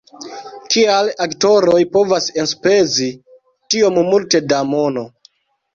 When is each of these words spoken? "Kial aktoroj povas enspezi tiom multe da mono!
"Kial 0.75 1.11
aktoroj 1.25 1.77
povas 1.99 2.31
enspezi 2.45 3.13
tiom 3.75 4.05
multe 4.11 4.45
da 4.51 4.65
mono! 4.77 5.11